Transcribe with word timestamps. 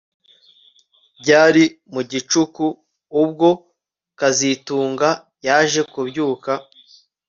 Byari 1.21 1.63
mu 1.93 2.01
gicuku 2.11 2.65
ubwo 3.21 3.49
kazitunga 4.19 5.09
yaje 5.47 5.81
kubyuka 5.91 6.51